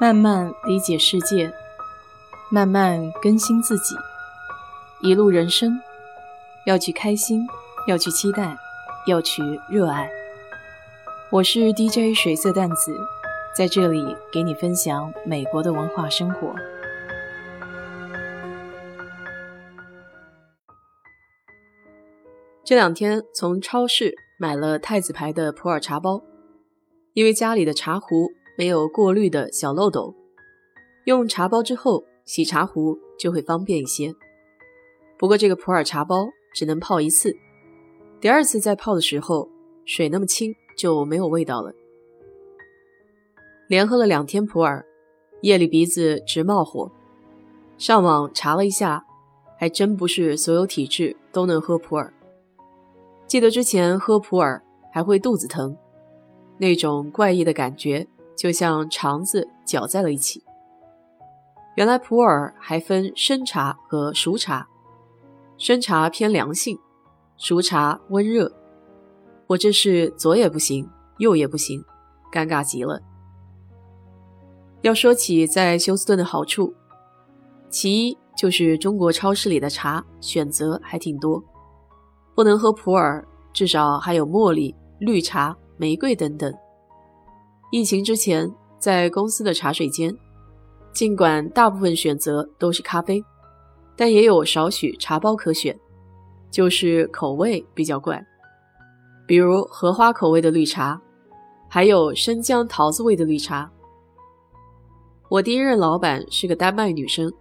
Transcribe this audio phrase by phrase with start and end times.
[0.00, 1.52] 慢慢理解世界，
[2.50, 3.94] 慢慢更新自己。
[5.02, 5.78] 一路人生，
[6.64, 7.46] 要去开心，
[7.86, 8.56] 要去期待，
[9.06, 10.10] 要去热爱。
[11.30, 12.98] 我是 DJ 水色淡子，
[13.54, 16.54] 在这里给你分享美国的文化生活。
[22.64, 26.22] 这两天从超市买了太子牌的普洱茶包，
[27.12, 28.30] 因为家里的茶壶
[28.60, 30.14] 没有过滤的小漏斗，
[31.04, 34.14] 用茶包之后洗茶壶就会方便一些。
[35.18, 37.34] 不过这个普洱茶包只能泡一次，
[38.20, 39.48] 第二次再泡的时候
[39.86, 41.72] 水那么清就没有味道了。
[43.66, 44.84] 连喝了两天普洱，
[45.40, 46.92] 夜里鼻子直冒火。
[47.78, 49.06] 上网查了一下，
[49.58, 52.12] 还真不是所有体质都能喝普洱。
[53.26, 54.60] 记得之前喝普洱
[54.92, 55.74] 还会肚子疼，
[56.58, 58.06] 那种怪异的感觉
[58.40, 60.42] 就像肠子搅在了一起。
[61.76, 64.66] 原来普洱还分生茶和熟茶，
[65.58, 66.78] 生茶偏凉性，
[67.36, 68.50] 熟茶温热。
[69.46, 70.88] 我这是左也不行，
[71.18, 71.84] 右也不行，
[72.32, 73.02] 尴尬极了。
[74.80, 76.72] 要说起在休斯顿的好处，
[77.68, 81.44] 其一就是中国超市里的茶选择还挺多。
[82.34, 86.50] 不能喝普洱，至少还有茉莉、绿茶、玫瑰等等。
[87.70, 90.16] 疫情之前，在公司的茶水间，
[90.92, 93.24] 尽管大部分选择都是咖啡，
[93.96, 95.78] 但也有少许茶包可选，
[96.50, 98.24] 就是口味比较怪，
[99.26, 101.00] 比如荷花口味的绿茶，
[101.68, 103.70] 还有生姜桃子味的绿茶。
[105.28, 107.32] 我第一任老板是个丹麦女生，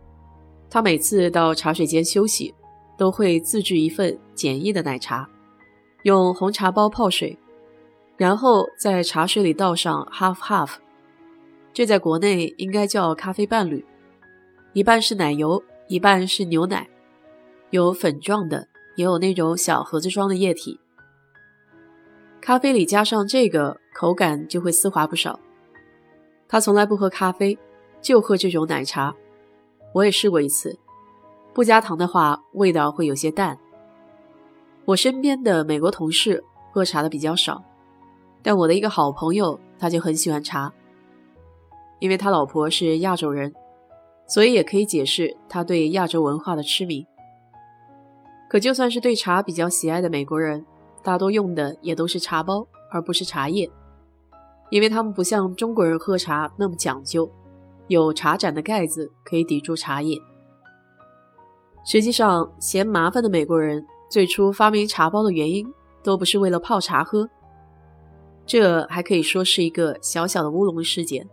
[0.70, 2.54] 她每次到茶水间休息。
[2.98, 5.26] 都会自制一份简易的奶茶，
[6.04, 7.40] 用红茶包泡水，
[8.20, 10.74] 然后在茶水里倒上 half half，
[11.72, 13.86] 这在国内应该叫咖啡伴侣，
[14.74, 16.90] 一半是奶油，一半是牛奶，
[17.70, 20.78] 有粉状的，也有那种小盒子装的液体。
[22.42, 25.40] 咖啡里加上这个，口感就会丝滑不少。
[26.50, 27.58] 他从来不喝咖啡，
[28.02, 29.16] 就喝这种奶茶，
[29.94, 30.78] 我也试过一次。
[31.54, 33.58] 不加糖的话，味道会有些淡。
[34.84, 36.44] 我身边的美国同事
[36.74, 37.64] 喝茶的比较少，
[38.42, 40.74] 但我的一个好朋友他就很喜欢茶，
[42.00, 43.54] 因为他老婆是亚洲人，
[44.28, 47.06] 所以也可以解释他对亚洲文化的痴迷。
[48.50, 50.66] 可就算是对茶比较喜爱的美国人，
[51.04, 53.70] 大多用的也都是茶包，而不是茶叶，
[54.70, 57.30] 因为他们不像中国人喝茶那么讲究，
[57.88, 60.18] 有茶盏的盖子可以抵住茶叶。
[61.86, 65.66] 实际上，嫌麻烦的美国人最初发明茶包的原因
[66.04, 67.30] 都不是为了泡茶喝，
[68.50, 71.30] 这还可以说是一个小小的乌龙事件。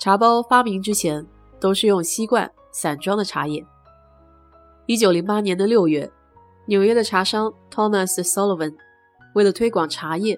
[0.00, 1.24] 茶包发明之前
[1.60, 3.64] 都是用吸罐散装的茶叶。
[4.86, 6.10] 一九零八年的六月，
[6.64, 8.74] 纽约的茶商 Thomas Sullivan
[9.36, 10.36] 为了推广茶叶，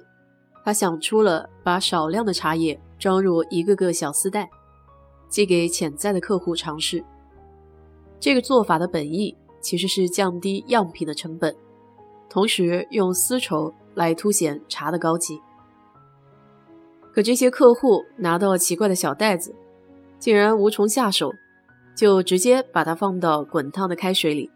[0.66, 4.50] 他想出了把少量的茶叶装入一个个小丝带，
[5.30, 7.02] 寄给潜在的客户尝试。
[8.20, 11.56] 这个做法的本意其实是降低样品的成本，
[12.28, 15.42] 同时用丝绸来凸显茶的高级。
[17.12, 19.54] 可这些客户拿到奇怪的小袋子，
[20.18, 21.32] 竟然无从下手，
[21.96, 24.50] 就直接把它放到滚烫的开水里，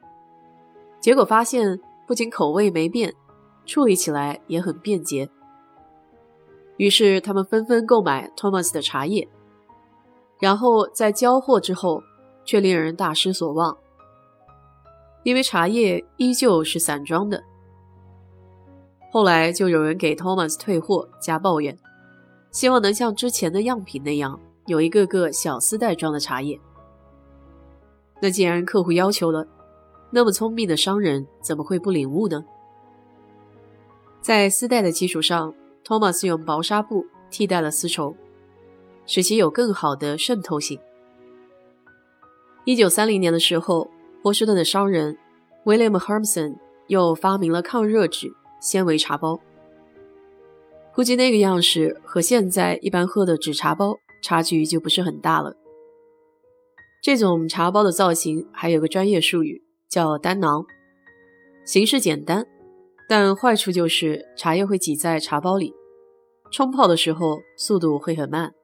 [1.00, 3.12] 结果发现不仅口味没变，
[3.66, 5.28] 处理起来也很便捷。
[6.76, 9.28] 于是他们纷纷购买 Thomas 的茶叶，
[10.40, 12.02] 然后在交货之后。
[12.44, 13.78] 却令人大失所望，
[15.22, 17.40] 因为茶叶依旧是散装的。
[19.12, 21.78] 后来就有人给 Thomas 退货加抱怨，
[22.50, 26.58] 希望能像之前的样品那样有一个个小丝带装的茶叶。
[28.22, 29.46] 那既然客户要求了，
[30.10, 32.42] 那么聪明的商人怎么会不领悟呢？
[34.22, 35.52] 在丝带的基础上
[35.84, 38.16] ，Thomas 用薄纱布替代了丝绸，
[39.04, 40.80] 使其有更好的渗透性。
[42.64, 43.90] 一九三零年的时候，
[44.22, 45.18] 波士顿的商人
[45.66, 46.56] William Hermson
[46.86, 48.32] 又发明了抗热纸
[48.62, 49.38] 纤维茶包。
[50.94, 55.56] 估计那个样式和现在一般喝的纸茶包差距就不是很大了。
[57.02, 60.64] 这种茶包的造型还有个专业术语叫单囊，
[61.64, 62.46] 形式简单，
[63.08, 65.74] 但坏处就是茶叶会挤在茶包里，
[66.52, 68.54] 冲泡的时候速度会很慢。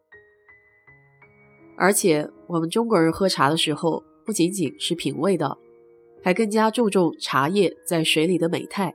[1.77, 5.59] 而且我们中国人喝茶的时候，不仅仅是品味道，
[6.23, 8.95] 还更加注重茶叶在水里的美态。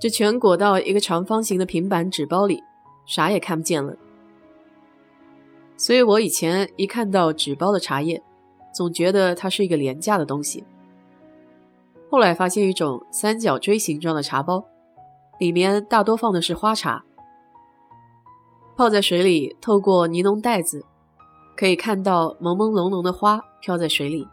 [0.00, 2.62] 这全裹到一个长方形的平板纸包里，
[3.04, 3.96] 啥也看不见了。
[5.76, 8.22] 所以我以前一看到纸包的茶叶，
[8.72, 10.64] 总觉得它是一个廉价的东西。
[12.10, 14.64] 后来发现一种三角锥形状的茶包，
[15.38, 17.04] 里面大多放的是花茶，
[18.76, 20.84] 泡在水里，透过尼龙袋子，
[21.56, 24.26] 可以看到朦朦胧胧的花飘在水里，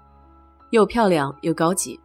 [0.70, 2.00] 又漂亮又高级。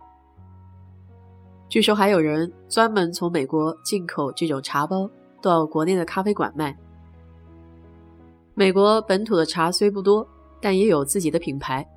[1.70, 5.08] 据说还有人专门从美国进口这种茶包
[5.40, 6.76] 到国内的咖啡馆卖。
[8.55, 10.26] 美国本土的茶虽不多，
[10.61, 11.88] 但也有自己的品牌。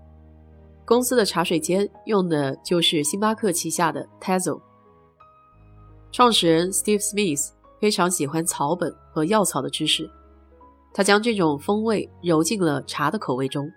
[0.86, 4.62] 公司的茶水间用的就是星巴克旗下的 Tazo。
[6.12, 7.50] 创始人 Steve Smith
[7.82, 10.08] 非常喜欢草本和药草的知识，
[10.94, 13.68] 他将这种风味揉进了茶的口味中。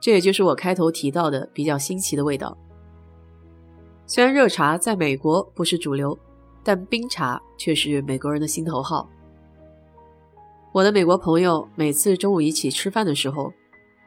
[0.00, 2.56] 这也就是我开头提到的比较新奇的味道。
[4.06, 6.18] 虽然热茶在美国不是主流，
[6.62, 9.08] 但冰茶却是美国人的心头好。
[10.72, 13.52] 我的美国朋友每次中午一起吃饭的时候，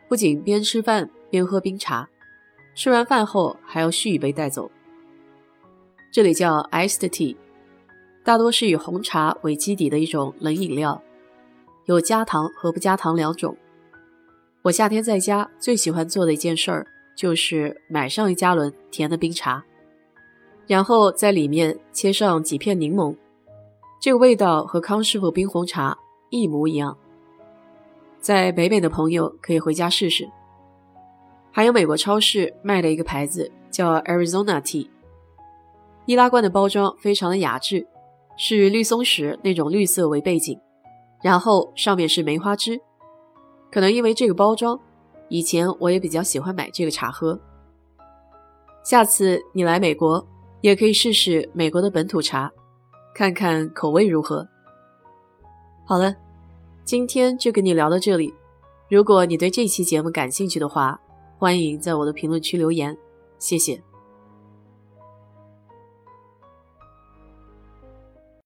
[0.07, 2.07] 不仅边吃饭边喝冰茶，
[2.75, 4.69] 吃完饭后还要续一杯带走。
[6.11, 7.35] 这里叫 iced tea，
[8.23, 11.01] 大多是以红茶为基底的一种冷饮料，
[11.85, 13.57] 有加糖和不加糖两种。
[14.61, 16.85] 我夏天在家最喜欢做的一件事儿，
[17.15, 19.63] 就是买上一加仑甜的冰茶，
[20.67, 23.15] 然后在里面切上几片柠檬，
[23.99, 25.97] 这个味道和康师傅冰红茶。
[26.29, 26.97] 一模一样，
[28.19, 30.29] 在北美的朋友可以回家试试。
[31.53, 34.89] 还有美国超市卖的一个牌子叫 Arizona Tea，
[36.05, 37.87] 易拉罐的包装非常的雅致，
[38.35, 40.59] 是绿松石那种绿色为背景，
[41.23, 42.81] 然后上面是梅花枝。
[43.71, 44.77] 可能因为这个包装，
[45.29, 47.39] 以前我也比较喜欢买这个茶喝。
[48.83, 50.27] 下次你来美国，
[50.61, 52.51] 也可以试试美国的本土茶，
[53.13, 54.47] 看看口味如何。
[55.85, 56.15] 好了，
[56.83, 58.33] 今天就跟你聊到这里。
[58.89, 60.99] 如果你对这期节目感兴趣的话，
[61.37, 62.97] 欢迎在我的评论区留言，
[63.37, 63.81] 谢谢。